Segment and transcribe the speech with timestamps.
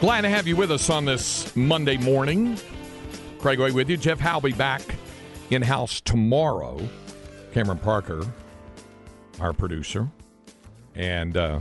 [0.00, 2.56] Glad to have you with us on this Monday morning.
[3.38, 3.98] Craig Way with you.
[3.98, 4.80] Jeff Howe be back
[5.50, 6.80] in house tomorrow.
[7.52, 8.22] Cameron Parker,
[9.40, 10.08] our producer,
[10.94, 11.60] and uh,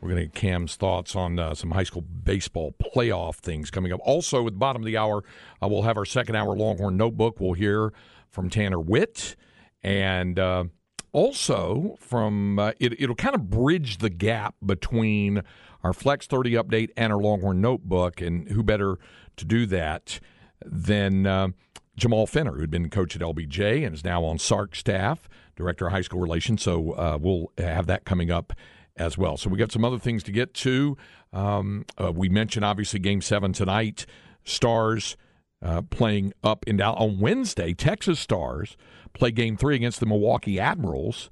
[0.00, 3.92] we're going to get Cam's thoughts on uh, some high school baseball playoff things coming
[3.92, 4.00] up.
[4.04, 5.22] Also, at the bottom of the hour,
[5.62, 7.40] uh, we'll have our second hour Longhorn Notebook.
[7.40, 7.92] We'll hear
[8.30, 9.36] from Tanner Witt,
[9.82, 10.64] and uh,
[11.12, 15.42] also from uh, it, it'll kind of bridge the gap between
[15.82, 18.20] our Flex 30 update and our Longhorn Notebook.
[18.20, 18.98] And who better
[19.36, 20.20] to do that
[20.64, 21.48] than uh,
[21.96, 25.92] Jamal Fenner, who'd been coach at LBJ and is now on Sark staff, director of
[25.92, 26.62] high school relations.
[26.62, 28.52] So uh, we'll have that coming up
[28.96, 29.36] as well.
[29.36, 30.96] So we got some other things to get to.
[31.32, 34.06] Um, uh, we mentioned obviously Game Seven tonight.
[34.44, 35.16] Stars
[35.62, 37.74] uh, playing up in Dallas on Wednesday.
[37.74, 38.76] Texas Stars
[39.12, 41.30] play Game Three against the Milwaukee Admirals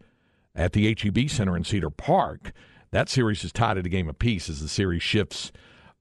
[0.55, 2.53] at the HEB Center in Cedar Park.
[2.91, 5.53] That series is tied at a game apiece as the series shifts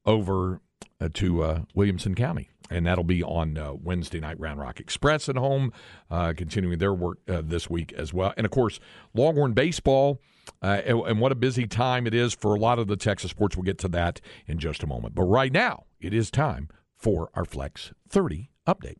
[0.06, 0.62] over
[1.00, 2.50] uh, to uh, Williamson County.
[2.70, 4.40] And that'll be on uh, Wednesday night.
[4.40, 5.72] Round Rock Express at home,
[6.12, 8.34] uh, continuing their work uh, this week as well.
[8.36, 8.80] And of course,
[9.14, 10.22] Longhorn baseball.
[10.62, 13.32] Uh, and, and what a busy time it is for a lot of the Texas
[13.32, 13.56] sports.
[13.56, 15.14] We'll get to that in just a moment.
[15.16, 18.98] But right now, it is time for our Flex 30 update.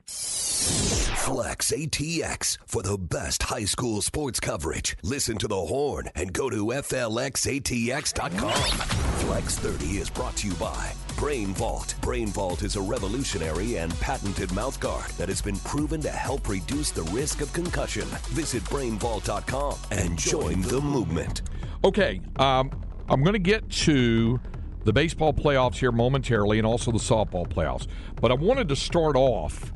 [1.28, 4.96] Flex ATX for the best high school sports coverage.
[5.04, 8.54] Listen to the horn and go to FLXATX.com.
[8.54, 11.96] Flex 30 is brought to you by Brain Vault.
[12.00, 16.92] Brain Vault is a revolutionary and patented mouthguard that has been proven to help reduce
[16.92, 18.08] the risk of concussion.
[18.30, 21.42] Visit brainvault.com and join the movement.
[21.84, 22.72] Okay, um,
[23.10, 24.40] I'm going to get to
[24.86, 27.86] the baseball playoffs here momentarily and also the softball playoffs.
[28.22, 29.74] But I wanted to start off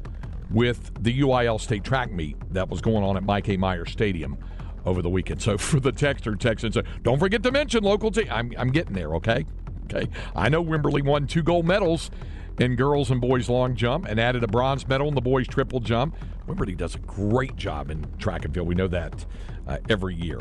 [0.51, 3.57] with the UIL state track meet that was going on at Mike A.
[3.57, 4.37] Meyer Stadium
[4.85, 5.41] over the weekend.
[5.51, 8.27] So for the texter Texans, don't forget to mention local team.
[8.29, 9.45] I'm, I'm getting there, okay?
[9.85, 10.07] Okay.
[10.35, 12.11] I know Wimberley won two gold medals
[12.59, 15.79] in girls and boys long jump and added a bronze medal in the boys triple
[15.79, 16.15] jump.
[16.47, 18.67] Wimberley does a great job in track and field.
[18.67, 19.25] We know that
[19.67, 20.39] uh, every year.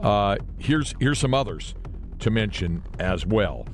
[0.00, 1.74] Uh, here's here's some others
[2.20, 3.66] to mention as well.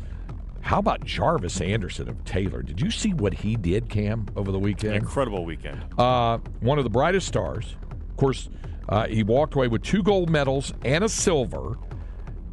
[0.66, 2.60] How about Jarvis Anderson of Taylor?
[2.60, 4.96] Did you see what he did, Cam, over the weekend?
[4.96, 5.80] Incredible weekend.
[5.96, 7.76] Uh, one of the brightest stars.
[7.92, 8.50] Of course,
[8.88, 11.78] uh, he walked away with two gold medals and a silver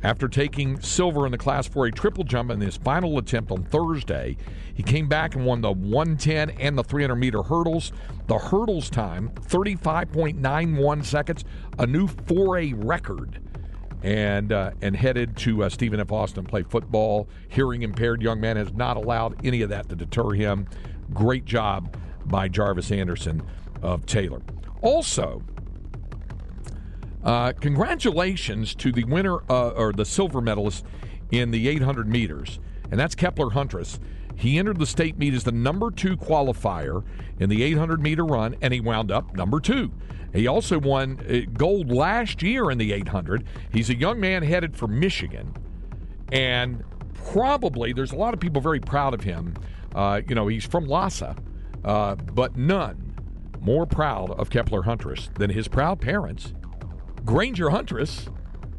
[0.04, 4.38] after taking silver in the Class 4A triple jump in his final attempt on Thursday.
[4.76, 7.94] He came back and won the 110 and the 300 meter hurdles.
[8.28, 11.46] The hurdles time, 35.91 seconds,
[11.80, 13.42] a new 4A record
[14.04, 16.12] and uh, and headed to uh, Stephen F.
[16.12, 17.28] Austin play football.
[17.48, 20.68] Hearing impaired young man has not allowed any of that to deter him.
[21.14, 23.42] Great job by Jarvis Anderson
[23.82, 24.42] of Taylor.
[24.82, 25.42] Also,
[27.24, 30.86] uh, congratulations to the winner uh, or the silver medalist
[31.32, 32.60] in the 800 meters,
[32.92, 34.00] and that's Kepler Huntress.
[34.36, 37.04] He entered the state meet as the number two qualifier
[37.40, 39.92] in the 800 meter run, and he wound up number two.
[40.34, 43.46] He also won uh, gold last year in the 800.
[43.72, 45.54] He's a young man headed for Michigan,
[46.32, 46.84] and
[47.14, 49.56] probably there's a lot of people very proud of him.
[49.94, 51.38] Uh, you know, he's from LASA,
[51.86, 53.14] uh, but none
[53.62, 56.54] more proud of Kepler Huntress than his proud parents,
[57.24, 58.28] Granger Huntress,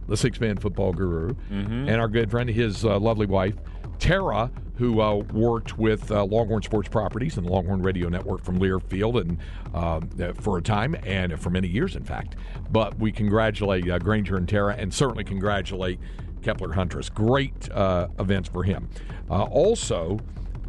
[0.08, 1.88] the six man football guru, mm-hmm.
[1.88, 3.54] and our good friend, his uh, lovely wife,
[3.98, 8.58] Tara, who uh, worked with uh, Longhorn Sports Properties and the Longhorn Radio Network from
[8.58, 9.38] Learfield and
[9.72, 12.36] uh, for a time and for many years, in fact.
[12.70, 16.00] But we congratulate uh, Granger and Tara, and certainly congratulate
[16.42, 17.08] Kepler Huntress.
[17.08, 18.88] Great uh, events for him.
[19.30, 20.18] Uh, also,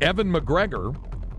[0.02, 0.96] Evan McGregor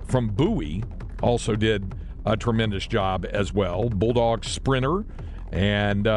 [0.06, 0.82] from Bowie
[1.22, 3.88] also did a tremendous job as well.
[3.88, 5.04] Bulldog sprinter
[5.52, 6.08] and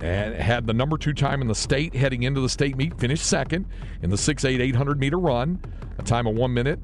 [0.00, 3.24] and had the number two time in the state heading into the state meet, finished
[3.24, 3.66] second
[4.02, 5.60] in the 6'8, 800 meter run,
[5.98, 6.80] a time of one minute,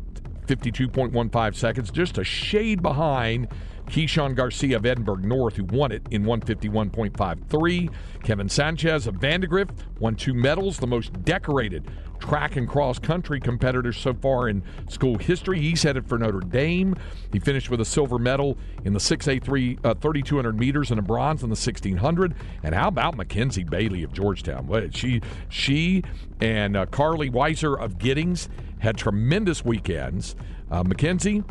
[0.47, 3.49] 52.15 seconds, just a shade behind
[3.87, 7.93] Keyshawn Garcia of Edinburg North, who won it in 151.53.
[8.23, 13.97] Kevin Sanchez of Vandegrift won two medals, the most decorated track and cross country competitors
[13.97, 15.61] so far in school history.
[15.61, 16.95] He's headed for Notre Dame.
[17.33, 21.43] He finished with a silver medal in the 6A3 uh, 3200 meters and a bronze
[21.43, 22.35] in the 1600.
[22.63, 24.67] And how about Mackenzie Bailey of Georgetown?
[24.67, 26.03] What she she
[26.41, 30.37] and uh, Carly Weiser of Giddings had tremendous weekends.
[30.71, 31.43] Uh, Mackenzie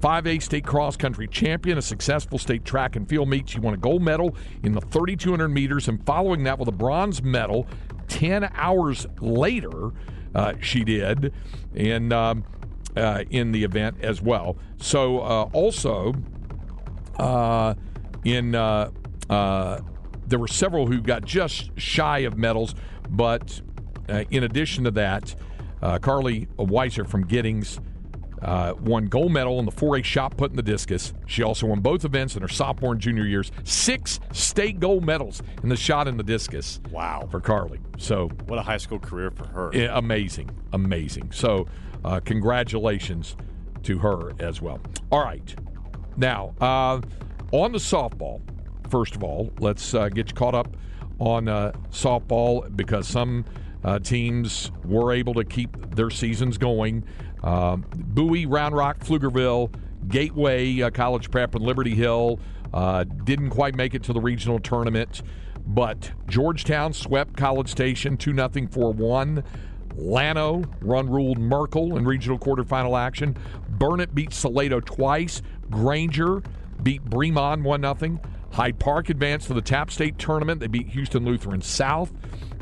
[0.00, 3.48] 5A state cross country champion, a successful state track and field meet.
[3.48, 7.22] She won a gold medal in the 3200 meters, and following that with a bronze
[7.22, 7.66] medal
[8.08, 9.92] 10 hours later,
[10.36, 11.32] uh, she did
[11.74, 12.44] in, um,
[12.94, 14.56] uh, in the event as well.
[14.76, 16.14] So, uh, also,
[17.18, 17.74] uh,
[18.24, 18.90] in uh,
[19.28, 22.74] there were several who got just shy of medals,
[23.08, 23.60] but
[24.30, 25.34] in addition to that,
[26.02, 27.80] Carly Weiser from Giddings
[28.46, 31.12] uh, won gold medal in the 4A shot put in the discus.
[31.26, 33.50] She also won both events in her sophomore and junior years.
[33.64, 36.80] Six state gold medals in the shot in the discus.
[36.90, 37.26] Wow.
[37.28, 37.80] For Carly.
[37.98, 39.70] So what a high school career for her.
[39.74, 40.50] Yeah, amazing.
[40.72, 41.32] Amazing.
[41.32, 41.66] So
[42.04, 43.36] uh, congratulations
[43.82, 44.80] to her as well.
[45.10, 45.54] All right.
[46.16, 47.00] Now, uh,
[47.50, 48.40] on the softball,
[48.90, 50.76] first of all, let's uh, get you caught up
[51.18, 53.44] on uh, softball because some
[53.84, 57.04] uh, teams were able to keep their seasons going.
[57.46, 59.72] Um, Bowie, Round Rock, Pflugerville,
[60.08, 62.40] Gateway, uh, College Prep, and Liberty Hill
[62.74, 65.22] uh, didn't quite make it to the regional tournament,
[65.64, 69.44] but Georgetown swept College Station 2 0 4 1.
[69.96, 73.36] Llano run ruled Merkel in regional quarterfinal action.
[73.68, 75.40] Burnet beat Salado twice.
[75.70, 76.42] Granger
[76.82, 78.20] beat Bremond 1 0.
[78.52, 80.60] Hyde Park advanced to the TAPPS State tournament.
[80.60, 82.12] They beat Houston Lutheran South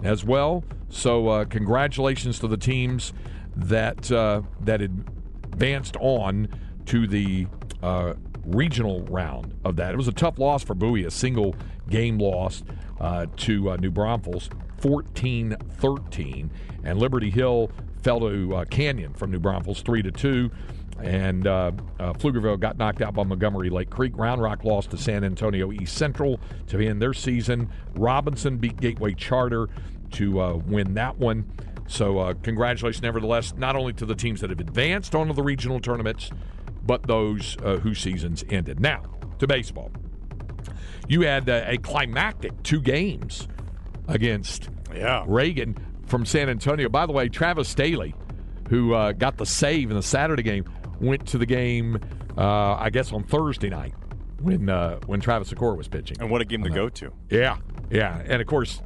[0.03, 0.63] as well.
[0.91, 3.15] So, uh, congratulations to the teams
[3.57, 6.49] that uh, that advanced on
[6.87, 7.47] to the
[7.83, 8.15] uh,
[8.45, 9.95] regional round of that.
[9.95, 11.55] It was a tough loss for Bowie, a single
[11.89, 12.63] game loss
[13.01, 16.51] uh, to uh, New Braunfels, 14 13.
[16.85, 17.71] And Liberty Hill
[18.03, 20.51] fell to uh, Canyon from New Braunfels, 3 to 2.
[21.03, 24.17] And uh, uh, Pflugerville got knocked out by Montgomery Lake Creek.
[24.17, 27.69] Round Rock lost to San Antonio East Central to end their season.
[27.95, 29.69] Robinson beat Gateway Charter
[30.13, 31.51] to uh, win that one.
[31.87, 35.81] So, uh, congratulations, nevertheless, not only to the teams that have advanced onto the regional
[35.81, 36.31] tournaments,
[36.83, 38.81] but those uh, whose seasons ended.
[38.81, 39.03] Now,
[39.39, 39.91] to baseball.
[41.09, 43.49] You had uh, a climactic two games
[44.09, 45.25] against yeah.
[45.27, 45.77] Reagan
[46.07, 46.89] from San Antonio.
[46.89, 48.15] By the way, Travis Staley,
[48.71, 50.65] who uh, got the save in the Saturday game,
[51.01, 51.99] went to the game,
[52.37, 53.95] uh, I guess, on Thursday night
[54.41, 56.17] when uh, when Travis Secor was pitching.
[56.21, 57.13] And what a game to go to.
[57.31, 57.59] Yeah,
[57.91, 58.23] yeah.
[58.27, 58.81] And of course,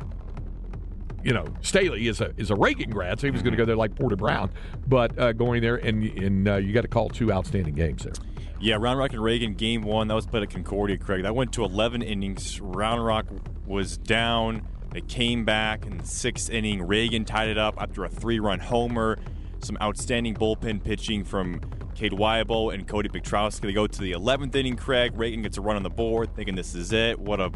[1.25, 3.65] you know, Staley is a is a Reagan grad, so he was going to go
[3.65, 4.51] there like Porter Brown,
[4.87, 8.13] but uh, going there and and uh, you got to call two outstanding games there.
[8.61, 11.23] Yeah, Round Rock and Reagan game one that was played at Concordia, Craig.
[11.23, 12.61] That went to 11 innings.
[12.61, 13.27] Round Rock
[13.67, 14.67] was down.
[14.91, 16.83] They came back in the sixth inning.
[16.83, 19.19] Reagan tied it up after a three-run homer.
[19.61, 21.61] Some outstanding bullpen pitching from
[21.95, 23.61] Cade Wyabo and Cody Petrowski.
[23.61, 25.13] They go to the 11th inning, Craig.
[25.15, 27.19] Reagan gets a run on the board, thinking this is it.
[27.19, 27.53] What a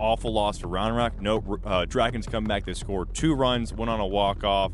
[0.00, 1.20] awful loss for Round Rock.
[1.20, 2.64] No, uh, Dragons come back.
[2.64, 4.72] They score two runs, one on a walk off.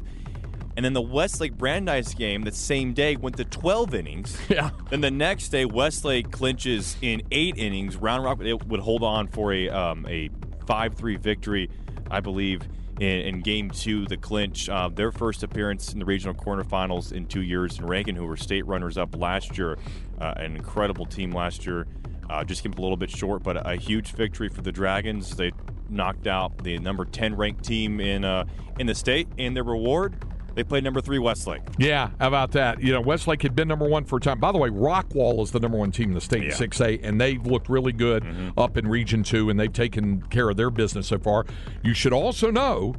[0.77, 4.39] And then the Westlake Brandeis game the same day went to 12 innings.
[4.49, 4.71] Yeah.
[4.91, 7.97] Then the next day, Westlake clinches in eight innings.
[7.97, 10.31] Round Rock would hold on for a um, a
[10.67, 11.69] 5 3 victory,
[12.11, 12.63] I believe,
[13.01, 14.69] in, in game two, the clinch.
[14.69, 17.79] Uh, their first appearance in the regional quarterfinals in two years.
[17.79, 19.79] And Reagan, who were state runners up last year,
[20.21, 21.87] uh, an incredible team last year.
[22.29, 25.37] Uh, just came a little bit short, but a, huge victory for the Dragons.
[25.37, 25.53] They
[25.89, 28.45] knocked out the number 10 ranked team in uh,
[28.79, 30.17] in the state, and their reward,
[30.57, 31.63] they played number three Westlake.
[31.79, 32.83] Yeah, how about that?
[32.83, 34.41] You know, Westlake had been number one for a time.
[34.41, 36.49] By the way, Rockwall is the number one team in the state yeah.
[36.49, 38.59] in 6A, and they've looked really good mm-hmm.
[38.59, 41.45] up in Region 2, and they've taken care of their business so far.
[41.83, 42.95] You should also know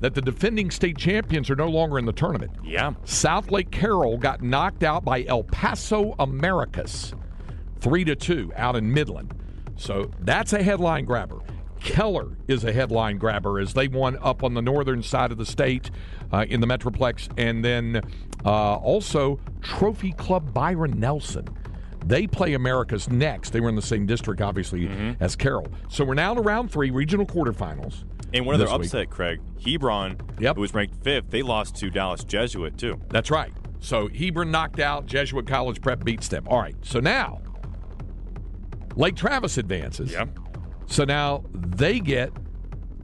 [0.00, 2.50] that the defending state champions are no longer in the tournament.
[2.64, 2.92] Yeah.
[3.04, 7.14] Southlake Carroll got knocked out by El Paso Americas
[7.82, 9.34] three to two out in Midland.
[9.76, 11.40] So that's a headline grabber.
[11.80, 15.44] Keller is a headline grabber as they won up on the northern side of the
[15.44, 15.90] state
[16.32, 17.28] uh, in the Metroplex.
[17.36, 18.00] And then
[18.44, 21.48] uh, also Trophy Club Byron Nelson.
[22.06, 23.50] They play America's next.
[23.50, 25.22] They were in the same district, obviously, mm-hmm.
[25.22, 25.68] as Carroll.
[25.88, 28.04] So we're now to round three, regional quarterfinals.
[28.32, 29.10] And one of their upset, week.
[29.10, 30.54] Craig, Hebron, yep.
[30.54, 33.00] who was ranked fifth, they lost to Dallas Jesuit, too.
[33.10, 33.52] That's right.
[33.80, 36.46] So Hebron knocked out, Jesuit College Prep beats them.
[36.48, 37.40] All right, so now
[38.96, 40.12] Lake Travis advances.
[40.12, 40.38] Yep.
[40.86, 42.32] So now they get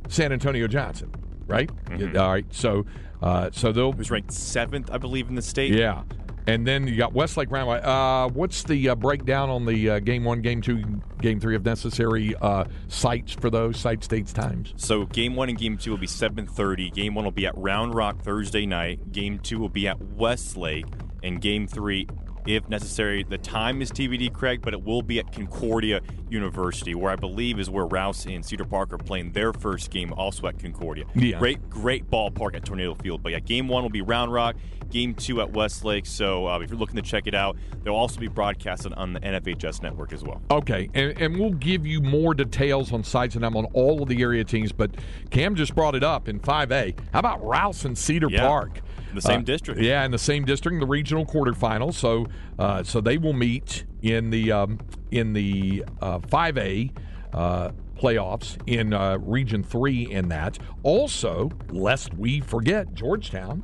[0.09, 1.13] San Antonio Johnson,
[1.47, 1.71] right?
[1.87, 2.17] Mm-hmm.
[2.19, 2.47] All right.
[2.51, 2.85] So
[3.23, 5.73] uh, so they'll who's ranked seventh, I believe, in the state.
[5.73, 6.03] Yeah.
[6.47, 7.69] And then you got Westlake Round.
[7.85, 10.83] Uh, what's the uh, breakdown on the uh, game one, game two,
[11.21, 14.73] game three, if necessary, uh, sites for those site states times?
[14.77, 16.91] So game one and game two will be 7:30.
[16.95, 19.13] Game one will be at Round Rock Thursday night.
[19.13, 20.87] Game two will be at Westlake,
[21.23, 22.09] and game three
[22.47, 23.23] if necessary.
[23.23, 27.59] The time is TBD, Craig, but it will be at Concordia University, where I believe
[27.59, 31.05] is where Rouse and Cedar Park are playing their first game, also at Concordia.
[31.15, 31.39] Yeah.
[31.39, 33.23] Great, great ballpark at Tornado Field.
[33.23, 34.57] But yeah, game one will be Round Rock,
[34.91, 36.07] game two at Westlake.
[36.07, 39.21] So uh, if you're looking to check it out, they'll also be broadcasted on the
[39.21, 40.41] NFHS network as well.
[40.51, 44.09] Okay, and, and we'll give you more details on sites and I'm on all of
[44.09, 44.91] the area teams, but
[45.31, 46.99] Cam just brought it up in 5A.
[47.13, 48.47] How about Rouse and Cedar Yeah.
[48.47, 48.81] Park?
[49.11, 49.81] In the same Uh, district.
[49.81, 51.95] Yeah, in the same district, in the regional quarterfinals.
[51.95, 52.27] So,
[52.59, 54.79] uh, so they will meet in the um,
[55.11, 56.91] in the uh, 5A
[57.33, 60.11] uh, playoffs in uh, Region Three.
[60.11, 63.63] In that, also, lest we forget, Georgetown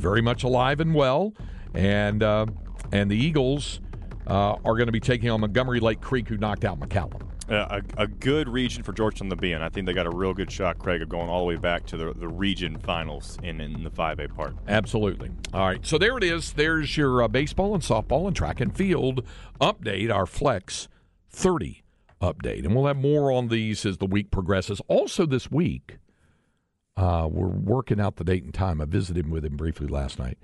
[0.00, 1.32] very much alive and well,
[1.74, 2.46] and uh,
[2.90, 3.80] and the Eagles
[4.26, 7.22] uh, are going to be taking on Montgomery Lake Creek, who knocked out McCallum.
[7.52, 9.62] A, a good region for Georgetown to be in.
[9.62, 11.84] I think they got a real good shot, Craig, of going all the way back
[11.86, 14.54] to the, the region finals in, in the 5A part.
[14.66, 15.30] Absolutely.
[15.52, 15.84] All right.
[15.84, 16.54] So there it is.
[16.54, 19.24] There's your uh, baseball and softball and track and field
[19.60, 20.88] update, our Flex
[21.30, 21.82] 30
[22.22, 22.64] update.
[22.64, 24.80] And we'll have more on these as the week progresses.
[24.88, 25.98] Also, this week,
[26.96, 28.80] uh, we're working out the date and time.
[28.80, 30.38] I visited with him briefly last night.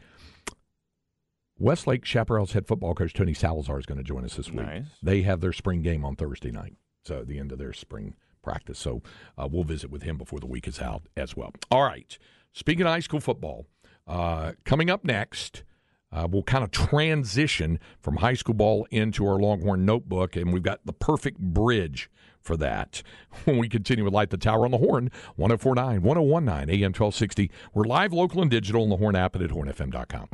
[1.59, 4.67] Westlake Chaparral's head football coach Tony Salazar is going to join us this week.
[4.67, 4.85] Nice.
[5.03, 6.75] They have their spring game on Thursday night,
[7.05, 8.79] so the end of their spring practice.
[8.79, 9.03] So
[9.37, 11.53] uh, we'll visit with him before the week is out as well.
[11.71, 12.17] All right.
[12.53, 13.67] Speaking of high school football,
[14.07, 15.65] uh, coming up next,
[16.11, 20.63] uh, we'll kind of transition from high school ball into our Longhorn notebook, and we've
[20.63, 23.03] got the perfect bridge for that
[23.45, 27.51] when we continue with Light the Tower on the Horn, 1049, 1019, AM 1260.
[27.75, 30.29] We're live, local, and digital on the Horn app and at hornfm.com.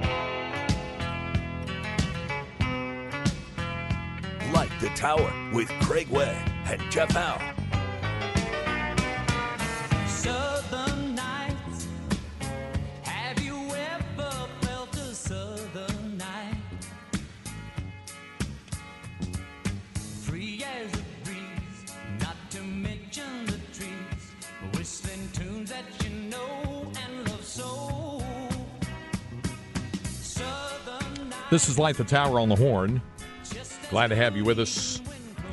[4.52, 7.54] Light the Tower with Craig Way and Jeff Howe.
[10.06, 11.88] Southern nights.
[13.02, 16.56] Have you ever felt a southern night?
[20.22, 24.32] Free as a breeze, not to mention the trees,
[24.74, 28.22] whistling tunes that you know and love so.
[31.50, 33.00] This is Light the Tower on the Horn.
[33.90, 35.00] Glad to have you with us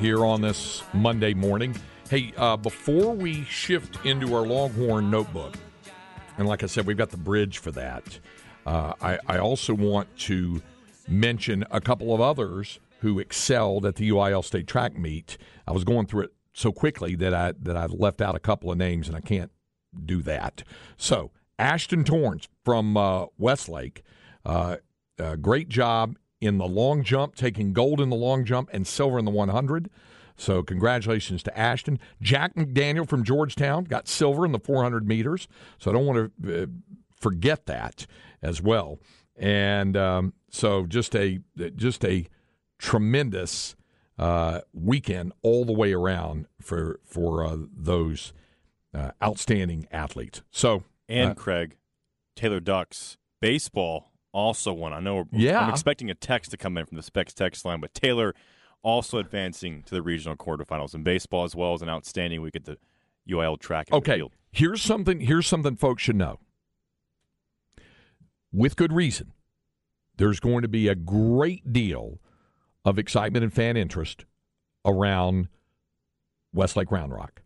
[0.01, 1.75] here on this Monday morning.
[2.09, 5.53] Hey, uh, before we shift into our Longhorn notebook,
[6.39, 8.19] and like I said, we've got the bridge for that.
[8.65, 10.63] Uh, I, I also want to
[11.07, 15.37] mention a couple of others who excelled at the UIL State Track Meet.
[15.67, 18.71] I was going through it so quickly that I that I've left out a couple
[18.71, 19.51] of names, and I can't
[20.03, 20.63] do that.
[20.97, 21.29] So
[21.59, 24.01] Ashton Torrance from uh, Westlake,
[24.43, 24.77] uh,
[25.19, 29.19] uh, great job in the long jump, taking gold in the long jump and silver
[29.19, 29.89] in the 100.
[30.35, 31.99] So congratulations to Ashton.
[32.21, 35.47] Jack McDaniel from Georgetown got silver in the 400 meters.
[35.77, 36.65] So I don't want to uh,
[37.15, 38.07] forget that
[38.41, 38.99] as well.
[39.37, 41.39] And um, so just a
[41.75, 42.27] just a
[42.79, 43.75] tremendous
[44.17, 48.33] uh, weekend all the way around for for uh, those
[48.93, 50.41] uh, outstanding athletes.
[50.51, 51.77] So And uh, Craig,
[52.35, 54.93] Taylor Ducks baseball also won.
[54.93, 55.59] I know Yeah.
[55.61, 58.33] I'm expecting a text to come in from the Specs text line, but Taylor
[58.83, 62.65] also advancing to the regional quarterfinals in baseball as well as an outstanding week at
[62.65, 62.77] the
[63.29, 64.21] UIL track and Okay,
[64.51, 65.19] here's something.
[65.21, 66.39] Here's something folks should know.
[68.51, 69.33] With good reason,
[70.17, 72.19] there's going to be a great deal
[72.83, 74.25] of excitement and fan interest
[74.85, 75.47] around
[76.53, 77.43] Westlake Round Rock.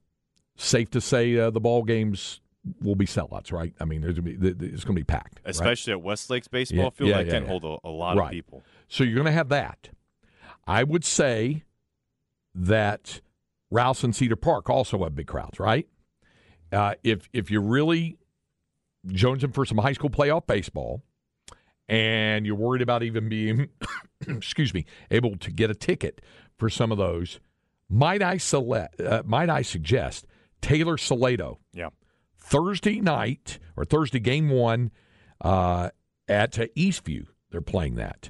[0.55, 2.39] Safe to say, uh, the ball games
[2.81, 3.73] will be sellouts, right?
[3.79, 5.51] I mean, there's gonna be, it's going to be packed, right?
[5.51, 7.49] Especially at Westlake's baseball Yeah, field, yeah, that yeah, can yeah.
[7.49, 8.27] hold a, a lot Right.
[8.27, 8.63] of people.
[8.87, 9.89] So you're going to have that.
[10.67, 11.63] I would say
[12.55, 13.21] that
[13.71, 15.87] Rouse and Cedar Park also have big crowds, right?
[16.71, 18.17] Uh, if if you're really
[19.07, 21.03] jonesing for some high school playoff baseball,
[21.87, 23.69] and you're worried about even being,
[24.27, 26.21] excuse me, able to get a ticket
[26.57, 27.39] for some of those,
[27.89, 28.99] might I select?
[28.99, 30.25] Uh, might I suggest
[30.61, 31.89] Taylor Salado Yeah.
[32.45, 34.91] Thursday night or Thursday game one
[35.41, 35.89] uh,
[36.27, 37.25] at uh, Eastview.
[37.49, 38.29] They're playing that.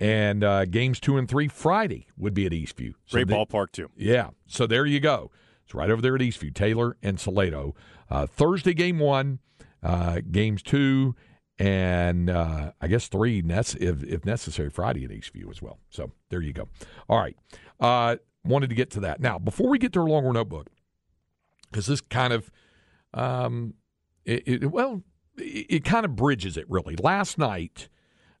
[0.00, 2.94] And uh, games two and three Friday would be at Eastview.
[3.06, 3.88] So Great ballpark, too.
[3.96, 4.30] Yeah.
[4.48, 5.30] So there you go.
[5.64, 7.76] It's right over there at Eastview, Taylor and Salado.
[8.10, 9.38] Uh, Thursday game one,
[9.82, 11.14] uh, games two,
[11.56, 15.78] and uh, I guess three, nec- if, if necessary, Friday at Eastview as well.
[15.88, 16.68] So there you go.
[17.08, 17.36] All right.
[17.78, 19.20] Uh, wanted to get to that.
[19.20, 20.66] Now, before we get to our longer notebook,
[21.70, 22.50] because this kind of,
[23.14, 23.74] um,
[24.24, 25.02] it, it, well,
[25.36, 26.96] it, it kind of bridges it really.
[26.96, 27.88] Last night,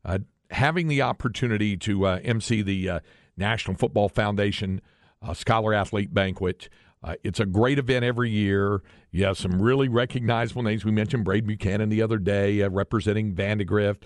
[0.04, 0.18] uh,
[0.50, 3.00] having the opportunity to uh, MC the uh,
[3.36, 4.80] National Football Foundation
[5.20, 6.68] uh, Scholar Athlete Banquet.
[7.04, 8.80] Uh, it's a great event every year.
[9.10, 10.84] You have some really recognizable names.
[10.84, 14.04] We mentioned Braden Buchanan the other day, uh, representing Vandegrift.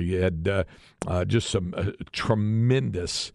[0.00, 0.66] You had
[1.26, 1.74] just some
[2.12, 3.32] tremendous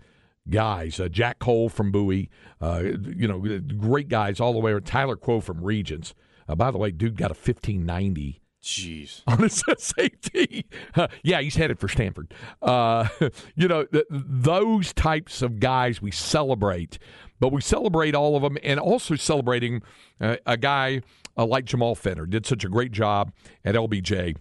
[0.49, 0.99] guys.
[0.99, 2.29] Uh, Jack Cole from Bowie,
[2.61, 4.77] uh, you know, great guys all the way.
[4.81, 6.13] Tyler Quo from Regents.
[6.53, 9.23] Uh, by the way, dude got a 1590 Jeez.
[9.25, 10.67] on his safety.
[10.93, 12.31] Uh, yeah, he's headed for Stanford.
[12.61, 13.07] Uh,
[13.55, 16.99] you know, th- those types of guys we celebrate,
[17.39, 19.81] but we celebrate all of them and also celebrating
[20.21, 21.01] uh, a guy
[21.35, 23.33] uh, like Jamal Fenner did such a great job
[23.65, 24.35] at LBJ.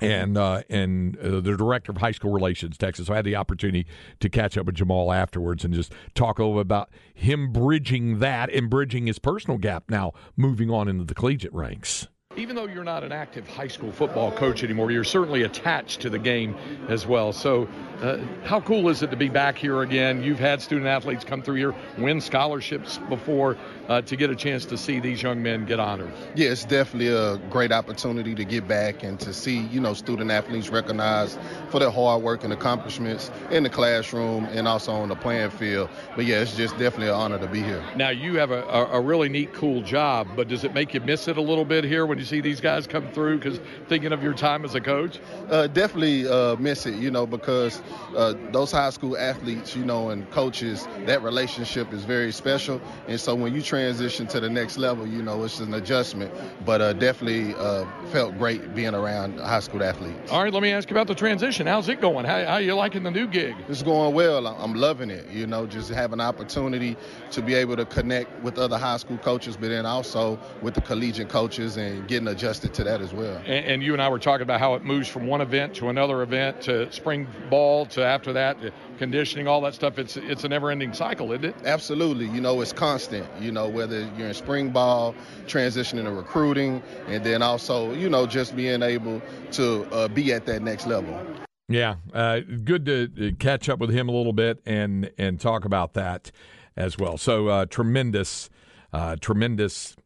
[0.00, 3.06] And uh, and uh, the director of high school relations, Texas.
[3.06, 3.86] So I had the opportunity
[4.20, 8.68] to catch up with Jamal afterwards and just talk bit about him bridging that and
[8.68, 12.08] bridging his personal gap now, moving on into the collegiate ranks.
[12.36, 16.10] Even though you're not an active high school football coach anymore, you're certainly attached to
[16.10, 16.54] the game
[16.86, 17.32] as well.
[17.32, 17.66] So,
[18.02, 20.22] uh, how cool is it to be back here again?
[20.22, 23.56] You've had student athletes come through here, win scholarships before,
[23.88, 26.12] uh, to get a chance to see these young men get honored.
[26.34, 30.30] Yeah, it's definitely a great opportunity to get back and to see, you know, student
[30.30, 31.38] athletes recognized
[31.70, 35.88] for their hard work and accomplishments in the classroom and also on the playing field.
[36.16, 37.82] But yeah, it's just definitely an honor to be here.
[37.96, 41.28] Now, you have a, a, really neat, cool job, but does it make you miss
[41.28, 43.38] it a little bit here when you see these guys come through?
[43.38, 45.18] Because thinking of your time as a coach?
[45.50, 47.82] Uh, definitely uh, miss it, you know, because
[48.16, 52.80] uh, those high school athletes, you know, and coaches, that relationship is very special.
[53.08, 56.32] And so when you transition to the next level, you know, it's an adjustment.
[56.64, 60.30] But uh, definitely uh, felt great being around high school athletes.
[60.30, 61.66] All right, let me ask you about the transition.
[61.66, 62.24] How's it going?
[62.24, 63.54] How, how you liking the new gig?
[63.68, 64.46] It's going well.
[64.46, 65.28] I'm loving it.
[65.30, 66.96] You know, just having an opportunity
[67.30, 70.80] to be able to connect with other high school coaches, but then also with the
[70.80, 73.36] collegiate coaches and getting adjusted to that as well.
[73.44, 75.90] And, and you and I were talking about how it moves from one event to
[75.90, 78.56] another event to spring ball to after that
[78.96, 79.98] conditioning, all that stuff.
[79.98, 81.54] It's it's a never-ending cycle, isn't it?
[81.64, 82.26] Absolutely.
[82.26, 83.26] You know, it's constant.
[83.38, 85.14] You know, whether you're in spring ball,
[85.46, 89.20] transitioning to recruiting, and then also, you know, just being able
[89.52, 91.20] to uh, be at that next level.
[91.68, 95.66] Yeah, uh, good to uh, catch up with him a little bit and and talk
[95.66, 96.32] about that
[96.76, 97.18] as well.
[97.18, 98.48] So uh, tremendous,
[98.92, 99.96] uh, tremendous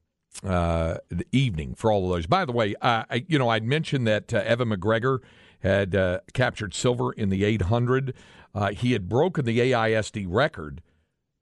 [0.44, 0.96] uh,
[1.32, 2.26] evening for all of those.
[2.26, 5.18] By the way, uh, I, you know I'd mentioned that uh, Evan McGregor
[5.60, 8.14] had uh, captured silver in the 800.
[8.54, 10.82] Uh, he had broken the AISD record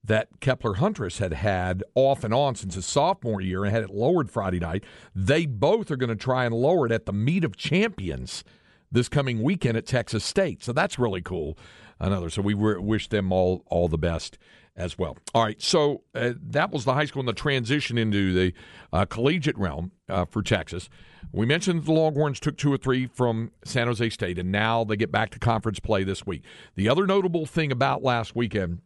[0.05, 3.91] that Kepler Huntress had had off and on since his sophomore year and had it
[3.91, 4.85] lowered Friday night.
[5.15, 8.43] They both are going to try and lower it at the Meet of Champions
[8.91, 10.65] this coming weekend at Texas State.
[10.65, 11.59] So that's really cool.
[12.01, 12.31] Another.
[12.31, 14.39] So we wish them all all the best
[14.79, 15.19] as well.
[15.35, 15.61] All right.
[15.61, 18.55] So uh, that was the high school and the transition into the
[18.93, 20.89] uh, collegiate realm uh, for Texas.
[21.33, 24.97] We mentioned the Longhorns took two or three from San Jose State, and now they
[24.97, 26.43] get back to conference play this week.
[26.77, 28.81] The other notable thing about last weekend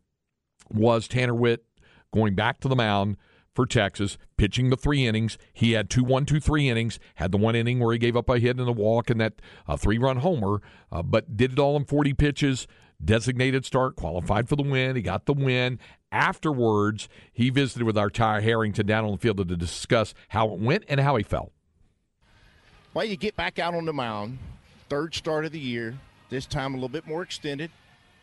[0.70, 1.64] was Tanner Witt
[2.12, 3.16] going back to the mound
[3.54, 5.36] for Texas, pitching the three innings.
[5.52, 8.30] He had two one, two, three innings, had the one inning where he gave up
[8.30, 9.34] a hit and a walk and that
[9.68, 12.66] uh, three run homer, uh, but did it all in 40 pitches,
[13.04, 14.96] designated start, qualified for the win.
[14.96, 15.78] He got the win.
[16.10, 20.60] Afterwards, he visited with our Ty Harrington down on the field to discuss how it
[20.60, 21.52] went and how he felt.
[22.94, 24.38] Well, you get back out on the mound,
[24.90, 25.94] third start of the year,
[26.28, 27.70] this time a little bit more extended.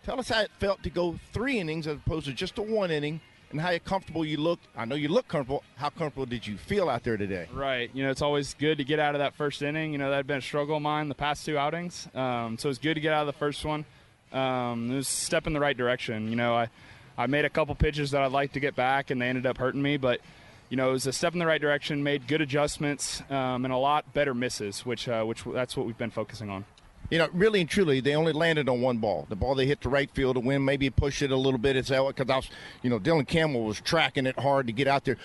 [0.04, 2.92] Tell us how it felt to go three innings as opposed to just a one
[2.92, 3.20] inning
[3.52, 4.68] and how comfortable you looked.
[4.76, 5.64] I know you look comfortable.
[5.76, 7.48] How comfortable did you feel out there today?
[7.52, 7.90] Right.
[7.94, 9.92] You know, it's always good to get out of that first inning.
[9.92, 12.08] You know, that had been a struggle of mine the past two outings.
[12.14, 13.86] Um, so it's good to get out of the first one.
[14.32, 16.30] Um, it was a step in the right direction.
[16.30, 16.70] You know, I,
[17.18, 19.58] I made a couple pitches that I'd like to get back, and they ended up
[19.58, 19.98] hurting me.
[19.98, 20.22] But,
[20.70, 23.74] you know, it was a step in the right direction, made good adjustments, um, and
[23.74, 26.66] a lot better misses, which, uh, which that's what we've been focusing on.
[27.10, 29.26] You know, really and truly, they only landed on one ball.
[29.30, 31.76] The ball they hit to right field to win, maybe push it a little bit.
[31.76, 32.50] It's because I was,
[32.84, 35.18] you know, Dylan Campbell was tracking it hard to get out there.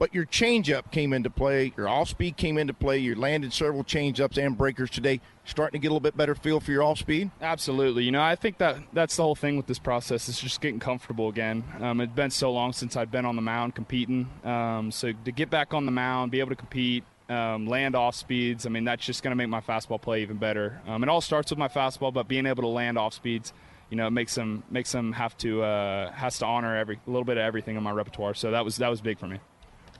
[0.00, 1.74] But your changeup came into play.
[1.76, 2.96] Your off speed came into play.
[2.96, 5.20] You landed several changeups and breakers today.
[5.44, 7.30] Starting to get a little bit better feel for your off speed.
[7.42, 8.04] Absolutely.
[8.04, 10.80] You know, I think that that's the whole thing with this process is just getting
[10.80, 11.64] comfortable again.
[11.82, 14.30] Um, it's been so long since I've been on the mound competing.
[14.42, 18.14] Um, so to get back on the mound, be able to compete, um, land off
[18.14, 18.64] speeds.
[18.64, 20.80] I mean, that's just going to make my fastball play even better.
[20.86, 23.52] Um, it all starts with my fastball, but being able to land off speeds,
[23.90, 27.10] you know, it makes them makes them have to uh, has to honor every a
[27.10, 28.32] little bit of everything in my repertoire.
[28.32, 29.40] So that was that was big for me.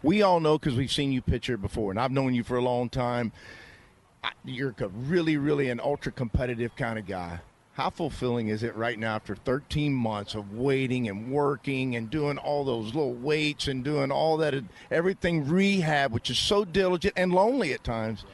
[0.03, 2.57] We all know because we've seen you pitch here before, and I've known you for
[2.57, 3.33] a long time.
[4.45, 7.41] You're really, really an ultra competitive kind of guy.
[7.75, 12.37] How fulfilling is it right now after 13 months of waiting and working and doing
[12.37, 14.55] all those little weights and doing all that,
[14.91, 18.25] everything rehab, which is so diligent and lonely at times?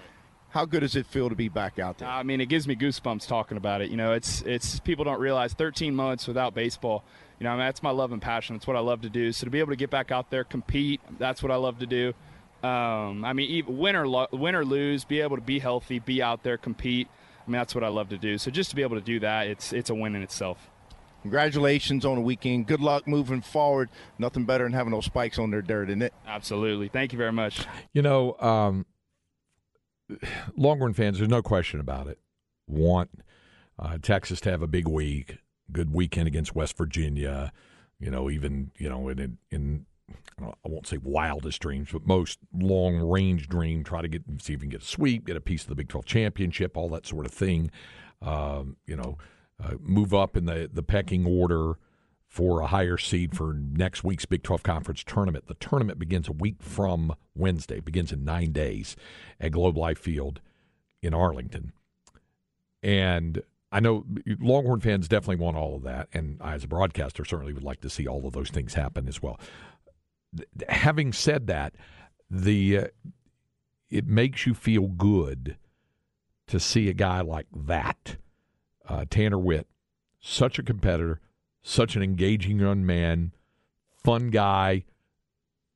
[0.51, 2.09] How good does it feel to be back out there?
[2.09, 3.91] I mean, it gives me goosebumps talking about it.
[3.91, 7.05] You know, it's it's people don't realize 13 months without baseball.
[7.39, 8.57] You know, I mean, that's my love and passion.
[8.57, 9.33] It's what I love to do.
[9.33, 11.87] So to be able to get back out there, compete, that's what I love to
[11.87, 12.15] do.
[12.63, 15.99] Um, I mean, even win or lo- win or lose, be able to be healthy,
[15.99, 17.09] be out there, compete.
[17.47, 18.39] I mean, that's what I love to do.
[18.39, 20.71] So just to be able to do that, it's it's a win in itself.
[21.23, 22.67] Congratulations on the weekend.
[22.67, 23.91] Good luck moving forward.
[24.19, 26.15] Nothing better than having those spikes on their dirt, isn't it?
[26.27, 26.89] Absolutely.
[26.89, 27.67] Thank you very much.
[27.93, 28.87] You know, um,
[30.57, 32.19] Longhorn fans, there's no question about it,
[32.69, 33.11] want
[33.79, 35.39] uh, Texas to have a big week,
[35.73, 37.53] good weekend against West Virginia.
[37.99, 39.87] You know, even you know in in
[40.41, 43.85] I won't say wildest dreams, but most long range dream.
[43.85, 45.75] Try to get see if you can get a sweep, get a piece of the
[45.75, 47.71] Big 12 championship, all that sort of thing.
[48.23, 49.19] Um, you know,
[49.63, 51.79] uh, move up in the the pecking order
[52.29, 55.47] for a higher seed for next week's Big 12 Conference tournament.
[55.47, 58.95] The tournament begins a week from Wednesday, begins in nine days
[59.41, 60.41] at Globe Life Field
[61.03, 61.73] in Arlington.
[62.83, 63.43] And
[63.77, 64.07] I know
[64.41, 66.09] Longhorn fans definitely want all of that.
[66.15, 69.07] And I, as a broadcaster, certainly would like to see all of those things happen
[69.07, 69.39] as well.
[70.67, 71.75] Having said that,
[72.31, 72.87] the uh,
[73.91, 75.59] it makes you feel good
[76.47, 78.17] to see a guy like that,
[78.89, 79.67] uh, Tanner Witt,
[80.21, 81.21] such a competitor,
[81.63, 83.33] such an engaging young man,
[84.03, 84.85] fun guy,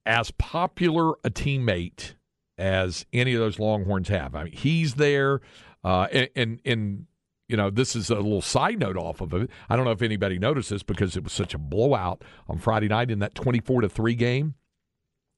[0.07, 2.15] as popular a teammate
[2.57, 4.35] as any of those Longhorns have.
[4.35, 5.43] I mean, he's there,
[5.85, 7.07] uh, and, and, and
[7.51, 9.51] you know, this is a little side note off of it.
[9.69, 12.89] I don't know if anybody noticed this because it was such a blowout on Friday
[12.89, 14.55] night in that twenty-four to three game.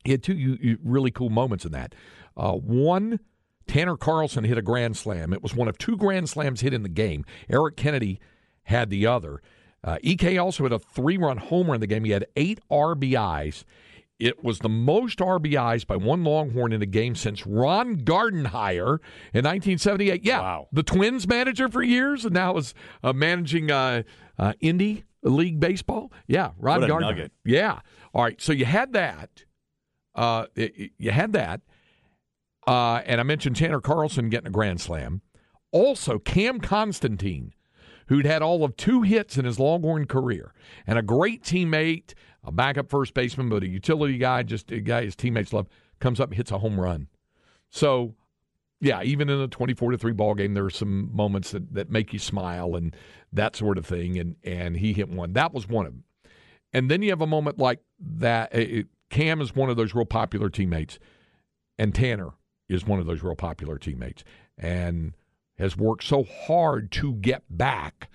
[0.04, 1.94] He had two you, you really cool moments in that.
[2.36, 3.20] Uh, one.
[3.68, 5.32] Tanner Carlson hit a grand slam.
[5.32, 7.24] It was one of two grand slams hit in the game.
[7.48, 8.18] Eric Kennedy
[8.64, 9.40] had the other.
[9.84, 12.04] Uh, EK also had a three run homer in the game.
[12.04, 13.64] He had eight RBIs.
[14.24, 18.98] It was the most RBIs by one Longhorn in a game since Ron Gardenhire
[19.34, 20.24] in 1978.
[20.24, 20.68] Yeah, Wow.
[20.72, 24.02] the Twins manager for years, and now is uh, managing uh,
[24.38, 26.12] uh, Indy League Baseball.
[26.28, 27.30] Yeah, Ron Gardenhire.
[27.44, 27.80] Yeah.
[28.14, 28.40] All right.
[28.40, 29.44] So you had that.
[30.14, 31.60] Uh, it- it- you had that.
[32.66, 35.22] Uh, and I mentioned Tanner Carlson getting a grand slam.
[35.72, 37.54] Also, Cam Constantine,
[38.06, 40.52] who'd had all of two hits in his Longhorn career,
[40.86, 45.04] and a great teammate, a backup first baseman, but a utility guy, just a guy
[45.04, 45.68] his teammates love,
[46.00, 47.08] comes up hits a home run.
[47.70, 48.14] So,
[48.80, 51.90] yeah, even in a twenty-four to three ball game, there are some moments that, that
[51.90, 52.96] make you smile and
[53.32, 54.18] that sort of thing.
[54.18, 55.32] And and he hit one.
[55.34, 56.04] That was one of them.
[56.72, 58.54] And then you have a moment like that.
[58.54, 60.98] It- Cam is one of those real popular teammates,
[61.78, 62.30] and Tanner
[62.66, 64.24] is one of those real popular teammates,
[64.56, 65.12] and
[65.62, 68.10] has worked so hard to get back,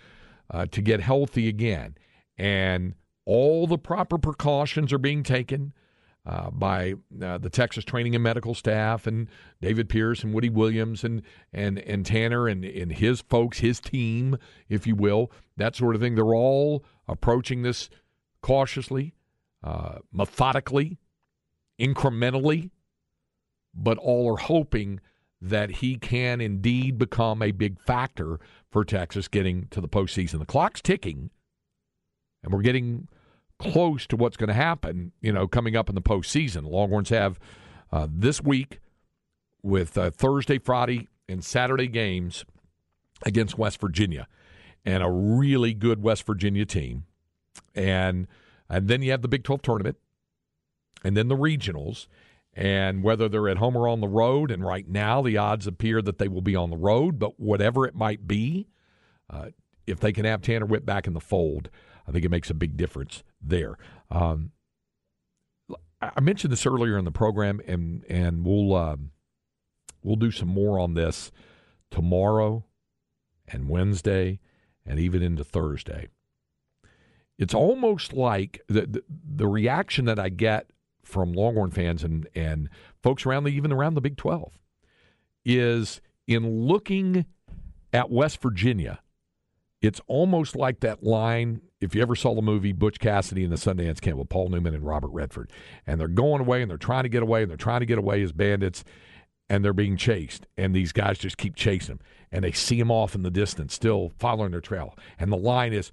[0.51, 1.95] uh, to get healthy again,
[2.37, 2.93] and
[3.25, 5.73] all the proper precautions are being taken.
[6.25, 9.29] Uh, by uh, the Texas training and medical staff and
[9.61, 11.21] David Pierce and Woody Williams and
[11.53, 16.01] and and Tanner and, and his folks, his team, if you will, that sort of
[16.01, 16.15] thing.
[16.15, 17.89] They're all approaching this
[18.41, 19.13] cautiously,
[19.63, 20.99] uh, methodically,
[21.79, 22.71] incrementally,
[23.73, 24.99] but all are hoping
[25.41, 28.39] that he can indeed become a big factor
[28.71, 30.39] for Texas getting to the postseason.
[30.39, 31.29] The clock's ticking,
[32.43, 33.07] and we're getting
[33.59, 36.69] close to what's going to happen, you know, coming up in the postseason.
[36.69, 37.39] Longhorns have
[37.91, 38.79] uh, this week
[39.61, 42.45] with uh, Thursday, Friday, and Saturday games
[43.25, 44.27] against West Virginia,
[44.85, 47.05] and a really good West Virginia team,
[47.75, 48.27] and
[48.69, 49.97] and then you have the Big Twelve tournament,
[51.03, 52.07] and then the regionals,
[52.57, 54.49] and whether they're at home or on the road.
[54.49, 57.85] And right now, the odds appear that they will be on the road, but whatever
[57.85, 58.67] it might be,
[59.29, 59.49] uh,
[59.85, 61.69] if they can have Tanner Witt back in the fold,
[62.07, 63.77] I think it makes a big difference there.
[64.09, 64.51] Um,
[66.01, 69.11] I mentioned this earlier in the program, and and we'll um,
[70.03, 71.31] we'll do some more on this
[71.91, 72.65] tomorrow
[73.47, 74.39] and Wednesday
[74.85, 76.07] and even into Thursday.
[77.37, 80.71] It's almost like the the, the reaction that I get
[81.07, 82.69] from Longhorn fans and and
[83.01, 84.59] folks around the even around the Big Twelve
[85.45, 87.25] is in looking
[87.93, 88.99] at West Virginia.
[89.81, 91.61] It's almost like that line.
[91.79, 94.73] If you ever saw the movie Butch Cassidy and the Sundance Kid with Paul Newman
[94.73, 95.51] and Robert Redford,
[95.85, 97.99] and they're going away and they're trying to get away and they're trying to get
[97.99, 98.83] away as bandits,
[99.49, 102.91] and they're being chased, and these guys just keep chasing them, and they see them
[102.91, 105.91] off in the distance, still following their trail, and the line is,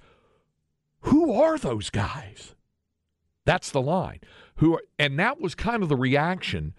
[1.03, 2.55] "Who are those guys?"
[3.45, 4.21] That's the line.
[4.57, 6.75] Who are, and that was kind of the reaction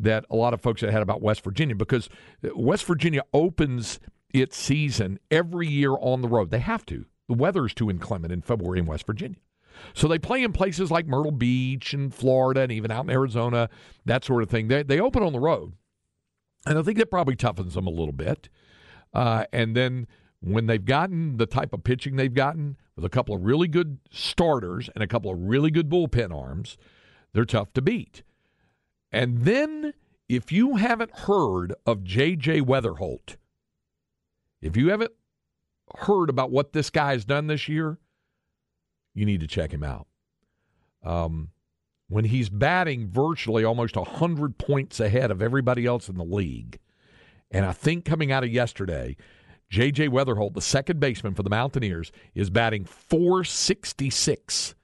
[0.00, 2.08] that a lot of folks had about West Virginia because
[2.54, 4.00] West Virginia opens
[4.32, 6.50] its season every year on the road.
[6.50, 7.06] They have to.
[7.28, 9.38] The weather's too inclement in February in West Virginia.
[9.94, 13.68] So they play in places like Myrtle Beach and Florida and even out in Arizona,
[14.04, 14.68] that sort of thing.
[14.68, 15.72] They, they open on the road.
[16.66, 18.48] And I think that probably toughens them a little bit.
[19.14, 20.06] Uh, and then
[20.40, 23.98] when they've gotten the type of pitching they've gotten with a couple of really good
[24.10, 26.76] starters and a couple of really good bullpen arms,
[27.32, 28.22] they're tough to beat.
[29.10, 29.94] And then
[30.28, 32.60] if you haven't heard of J.J.
[32.62, 33.36] Wetherholt,
[34.60, 35.12] if you haven't
[35.96, 37.98] heard about what this guy has done this year,
[39.14, 40.06] you need to check him out.
[41.02, 41.50] Um,
[42.08, 46.78] when he's batting virtually almost 100 points ahead of everybody else in the league,
[47.50, 49.16] and I think coming out of yesterday,
[49.70, 50.08] J.J.
[50.08, 54.74] Wetherholt, the second baseman for the Mountaineers, is batting 466.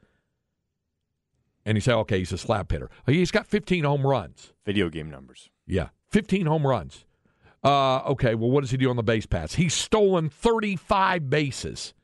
[1.67, 2.91] And you say, okay, he's a slap hitter.
[3.07, 4.53] He's got 15 home runs.
[4.67, 5.49] Video game numbers.
[5.67, 7.07] Yeah, 15 home runs.
[7.63, 9.55] Uh, okay, well, what does he do on the base pass?
[9.55, 11.95] He's stolen 35 bases.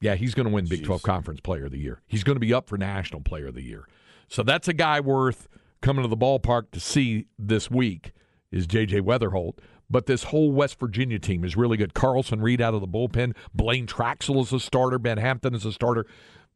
[0.00, 0.86] Yeah, he's going to win Big Jeez.
[0.86, 2.00] 12 Conference Player of the Year.
[2.06, 3.86] He's going to be up for National Player of the Year.
[4.28, 5.48] So that's a guy worth
[5.82, 8.12] coming to the ballpark to see this week
[8.50, 9.02] is J.J.
[9.02, 9.58] Wetherholt.
[9.92, 11.92] But this whole West Virginia team is really good.
[11.92, 13.36] Carlson Reed out of the bullpen.
[13.54, 14.98] Blaine Traxel is a starter.
[14.98, 16.06] Ben Hampton is a starter.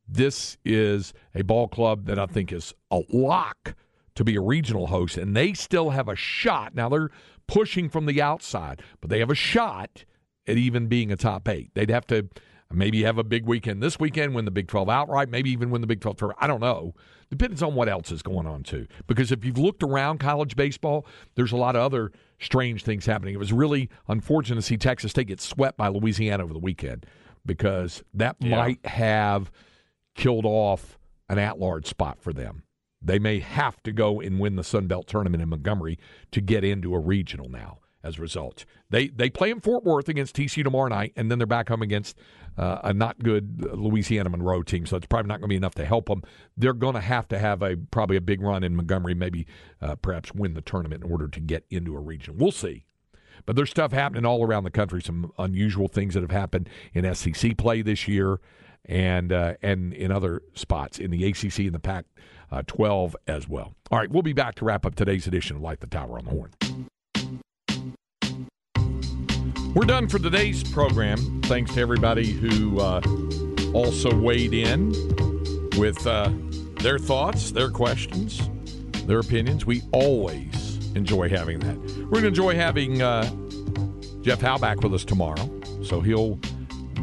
[0.08, 3.74] This is a ball club that I think is a lock
[4.14, 6.74] to be a regional host, and they still have a shot.
[6.74, 7.10] Now they're
[7.46, 10.06] pushing from the outside, but they have a shot
[10.46, 11.70] at even being a top eight.
[11.74, 12.28] They'd have to
[12.72, 15.80] maybe have a big weekend this weekend, win the Big 12 outright, maybe even win
[15.80, 16.38] the Big 12 tournament.
[16.42, 16.94] I don't know.
[17.30, 18.86] Depends on what else is going on, too.
[19.06, 23.34] Because if you've looked around college baseball, there's a lot of other strange things happening.
[23.34, 27.06] It was really unfortunate to see Texas State get swept by Louisiana over the weekend
[27.44, 28.56] because that Yeah.
[28.56, 29.50] might have
[30.14, 30.98] killed off
[31.28, 32.62] an at large spot for them.
[33.02, 35.98] They may have to go and win the Sun Belt tournament in Montgomery
[36.32, 37.78] to get into a regional now.
[38.06, 41.38] As a result, they they play in Fort Worth against TCU tomorrow night, and then
[41.38, 42.16] they're back home against
[42.56, 44.86] uh, a not good Louisiana Monroe team.
[44.86, 46.22] So it's probably not going to be enough to help them.
[46.56, 49.46] They're going to have to have a probably a big run in Montgomery, maybe
[49.82, 52.38] uh, perhaps win the tournament in order to get into a region.
[52.38, 52.84] We'll see.
[53.44, 55.02] But there's stuff happening all around the country.
[55.02, 58.38] Some unusual things that have happened in SEC play this year,
[58.84, 62.06] and uh, and in other spots in the ACC and the Pac
[62.50, 63.74] uh, 12 as well.
[63.90, 66.24] All right, we'll be back to wrap up today's edition of Light the Tower on
[66.24, 66.52] the Horn.
[69.76, 71.42] We're done for today's program.
[71.42, 73.02] Thanks to everybody who uh,
[73.74, 74.92] also weighed in
[75.76, 76.30] with uh,
[76.80, 78.48] their thoughts, their questions,
[79.04, 79.66] their opinions.
[79.66, 81.76] We always enjoy having that.
[81.76, 83.30] We're going to enjoy having uh,
[84.22, 86.36] Jeff Howe back with us tomorrow, so he'll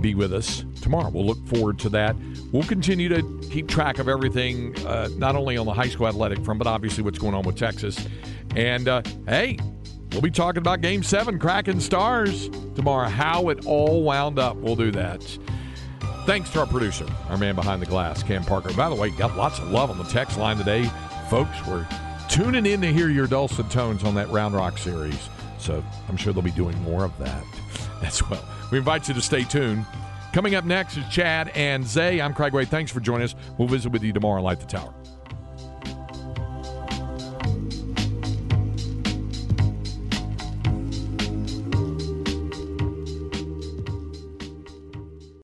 [0.01, 1.11] be with us tomorrow.
[1.11, 2.15] We'll look forward to that.
[2.51, 6.43] We'll continue to keep track of everything, uh, not only on the high school athletic
[6.43, 8.03] front, but obviously what's going on with Texas.
[8.55, 9.59] And uh, hey,
[10.13, 14.55] we'll be talking about Game 7, Kraken Stars tomorrow, how it all wound up.
[14.57, 15.21] We'll do that.
[16.25, 18.73] Thanks to our producer, our man behind the glass, Cam Parker.
[18.73, 20.89] By the way, got lots of love on the text line today.
[21.29, 21.85] Folks, we're
[22.29, 25.29] tuning in to hear your dulcet tones on that Round Rock series.
[25.57, 27.43] So I'm sure they'll be doing more of that
[28.03, 28.43] as well.
[28.71, 29.85] We invite you to stay tuned.
[30.31, 32.19] Coming up next is Chad and Zay.
[32.19, 32.65] I'm Craig Way.
[32.65, 33.35] Thanks for joining us.
[33.57, 34.93] We'll visit with you tomorrow on Light the Tower.